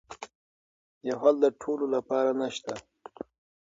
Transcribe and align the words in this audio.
یو 1.07 1.17
حل 1.23 1.35
د 1.43 1.47
ټولو 1.61 1.85
لپاره 1.95 2.31
نه 2.39 2.47
شته. 2.55 2.73